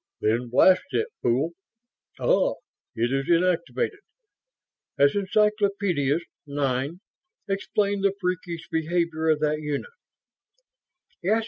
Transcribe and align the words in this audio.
"Then 0.19 0.49
blast 0.49 0.87
it, 0.93 1.09
fool! 1.21 1.51
Ah, 2.19 2.55
it 2.95 3.13
is 3.13 3.27
inactivated. 3.29 3.99
As 4.97 5.13
encyclopedist, 5.15 6.25
Nine, 6.47 7.01
explain 7.47 8.01
the 8.01 8.15
freakish 8.19 8.67
behavior 8.69 9.29
of 9.29 9.41
that 9.41 9.59
unit." 9.59 9.91